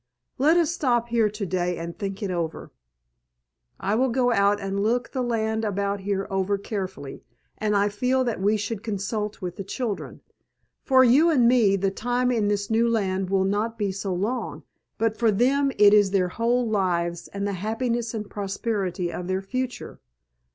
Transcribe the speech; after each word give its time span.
Let 0.39 0.57
us 0.57 0.71
stop 0.71 1.09
here 1.09 1.29
to 1.29 1.45
day 1.45 1.77
and 1.77 1.95
think 1.95 2.23
it 2.23 2.31
over. 2.31 2.71
I 3.79 3.93
will 3.93 4.09
go 4.09 4.31
out 4.33 4.59
and 4.59 4.79
look 4.79 5.11
the 5.11 5.21
land 5.21 5.63
about 5.63 5.99
here 5.99 6.25
over 6.31 6.57
carefully, 6.57 7.23
and 7.59 7.75
I 7.77 7.87
feel 7.87 8.23
that 8.23 8.41
we 8.41 8.57
should 8.57 8.81
consult 8.81 9.43
with 9.43 9.57
the 9.57 9.63
children. 9.63 10.21
For 10.83 11.03
you 11.03 11.29
and 11.29 11.47
me 11.47 11.75
the 11.75 11.91
time 11.91 12.31
in 12.31 12.47
this 12.47 12.67
new 12.71 12.89
land 12.89 13.29
will 13.29 13.45
not 13.45 13.77
be 13.77 13.91
so 13.91 14.11
long, 14.11 14.63
but 14.97 15.15
for 15.17 15.29
them 15.31 15.71
it 15.77 15.93
is 15.93 16.09
their 16.09 16.29
whole 16.29 16.67
lives 16.67 17.27
and 17.27 17.45
the 17.45 17.53
happiness 17.53 18.15
and 18.15 18.27
prosperity 18.27 19.13
of 19.13 19.27
their 19.27 19.43
future. 19.43 19.99